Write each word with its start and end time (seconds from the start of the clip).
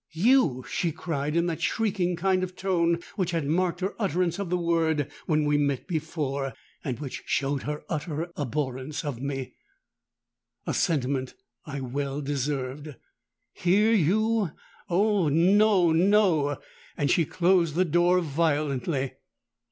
'—'You!' 0.13 0.65
she 0.67 0.91
cried, 0.91 1.35
in 1.35 1.45
that 1.45 1.61
shrieking 1.61 2.15
kind 2.15 2.41
of 2.43 2.55
tone 2.55 2.97
which 3.17 3.29
had 3.29 3.45
marked 3.45 3.81
her 3.81 3.93
utterance 3.99 4.39
of 4.39 4.49
the 4.49 4.57
word 4.57 5.11
when 5.27 5.45
we 5.45 5.59
met 5.59 5.85
before, 5.85 6.53
and 6.83 6.99
which 6.99 7.21
showed 7.27 7.61
her 7.61 7.83
utter 7.87 8.31
abhorrence 8.35 9.05
of 9.05 9.21
me—a 9.21 10.73
sentiment 10.73 11.35
I 11.67 11.81
well 11.81 12.19
deserved: 12.19 12.95
'hear 13.53 13.93
you! 13.93 14.49
Oh! 14.89 15.27
no—no!'—and 15.29 17.11
she 17.11 17.23
closed 17.23 17.75
the 17.75 17.85
door 17.85 18.21
violently. 18.21 19.13